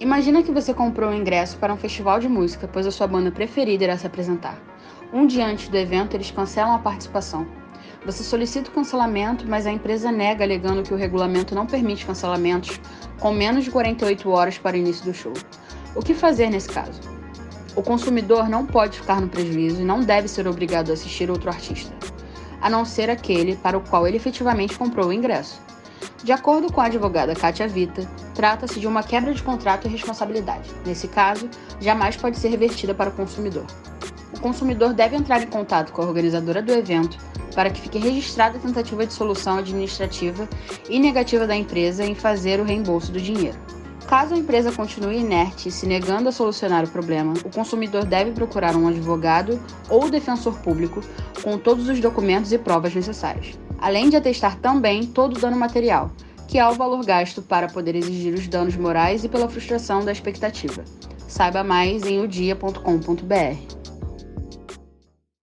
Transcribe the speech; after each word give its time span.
Imagina 0.00 0.42
que 0.42 0.50
você 0.50 0.74
comprou 0.74 1.08
um 1.08 1.14
ingresso 1.14 1.56
para 1.56 1.72
um 1.72 1.76
festival 1.76 2.18
de 2.18 2.28
música, 2.28 2.66
pois 2.66 2.84
a 2.84 2.90
sua 2.90 3.06
banda 3.06 3.30
preferida 3.30 3.84
irá 3.84 3.96
se 3.96 4.04
apresentar. 4.04 4.60
Um 5.12 5.24
dia 5.24 5.46
antes 5.46 5.68
do 5.68 5.76
evento, 5.76 6.16
eles 6.16 6.32
cancelam 6.32 6.74
a 6.74 6.80
participação. 6.80 7.46
Você 8.04 8.24
solicita 8.24 8.68
o 8.68 8.72
cancelamento, 8.72 9.48
mas 9.48 9.68
a 9.68 9.70
empresa 9.70 10.10
nega, 10.10 10.42
alegando 10.42 10.82
que 10.82 10.92
o 10.92 10.96
regulamento 10.96 11.54
não 11.54 11.64
permite 11.64 12.04
cancelamentos 12.04 12.80
com 13.20 13.32
menos 13.32 13.62
de 13.62 13.70
48 13.70 14.28
horas 14.28 14.58
para 14.58 14.74
o 14.74 14.80
início 14.80 15.04
do 15.04 15.14
show. 15.14 15.32
O 15.94 16.02
que 16.02 16.12
fazer 16.12 16.50
nesse 16.50 16.70
caso? 16.70 17.00
O 17.76 17.82
consumidor 17.82 18.48
não 18.48 18.66
pode 18.66 18.98
ficar 18.98 19.20
no 19.20 19.28
prejuízo 19.28 19.80
e 19.80 19.84
não 19.84 20.00
deve 20.00 20.26
ser 20.26 20.48
obrigado 20.48 20.90
a 20.90 20.94
assistir 20.94 21.30
outro 21.30 21.50
artista, 21.50 21.94
a 22.60 22.68
não 22.68 22.84
ser 22.84 23.08
aquele 23.08 23.54
para 23.54 23.78
o 23.78 23.80
qual 23.80 24.08
ele 24.08 24.16
efetivamente 24.16 24.76
comprou 24.76 25.06
o 25.06 25.12
ingresso. 25.12 25.62
De 26.24 26.32
acordo 26.32 26.72
com 26.72 26.80
a 26.80 26.86
advogada 26.86 27.36
Kátia 27.36 27.68
Vita, 27.68 28.04
trata-se 28.34 28.80
de 28.80 28.86
uma 28.86 29.02
quebra 29.02 29.32
de 29.32 29.42
contrato 29.42 29.86
e 29.86 29.90
responsabilidade. 29.90 30.70
Nesse 30.84 31.08
caso, 31.08 31.48
jamais 31.80 32.16
pode 32.16 32.38
ser 32.38 32.48
revertida 32.48 32.94
para 32.94 33.10
o 33.10 33.12
consumidor. 33.12 33.66
O 34.34 34.40
consumidor 34.40 34.92
deve 34.92 35.16
entrar 35.16 35.42
em 35.42 35.46
contato 35.46 35.92
com 35.92 36.02
a 36.02 36.06
organizadora 36.06 36.60
do 36.60 36.72
evento 36.72 37.16
para 37.54 37.70
que 37.70 37.80
fique 37.80 37.98
registrada 37.98 38.58
a 38.58 38.60
tentativa 38.60 39.06
de 39.06 39.12
solução 39.12 39.58
administrativa 39.58 40.48
e 40.88 40.98
negativa 40.98 41.46
da 41.46 41.54
empresa 41.54 42.04
em 42.04 42.14
fazer 42.14 42.60
o 42.60 42.64
reembolso 42.64 43.12
do 43.12 43.20
dinheiro. 43.20 43.58
Caso 44.06 44.34
a 44.34 44.38
empresa 44.38 44.70
continue 44.70 45.18
inerte 45.18 45.68
e 45.68 45.72
se 45.72 45.86
negando 45.86 46.28
a 46.28 46.32
solucionar 46.32 46.84
o 46.84 46.90
problema, 46.90 47.32
o 47.42 47.50
consumidor 47.50 48.04
deve 48.04 48.32
procurar 48.32 48.76
um 48.76 48.86
advogado 48.86 49.58
ou 49.88 50.10
defensor 50.10 50.58
público 50.58 51.00
com 51.42 51.56
todos 51.56 51.88
os 51.88 51.98
documentos 52.00 52.52
e 52.52 52.58
provas 52.58 52.94
necessários, 52.94 53.58
além 53.78 54.10
de 54.10 54.16
atestar 54.16 54.56
também 54.56 55.06
todo 55.06 55.36
o 55.36 55.40
dano 55.40 55.56
material, 55.56 56.10
que 56.48 56.58
é 56.58 56.68
o 56.68 56.74
valor 56.74 57.04
gasto 57.04 57.42
para 57.42 57.68
poder 57.68 57.94
exigir 57.94 58.34
os 58.34 58.46
danos 58.48 58.76
morais 58.76 59.24
e 59.24 59.28
pela 59.28 59.48
frustração 59.48 60.04
da 60.04 60.12
expectativa. 60.12 60.84
Saiba 61.26 61.64
mais 61.64 62.04
em 62.04 62.20
odia.com.br. 62.20 63.83